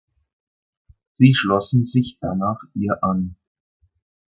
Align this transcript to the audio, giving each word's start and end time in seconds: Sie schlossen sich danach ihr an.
Sie 1.13 1.35
schlossen 1.35 1.85
sich 1.85 2.17
danach 2.19 2.63
ihr 2.73 3.03
an. 3.03 3.35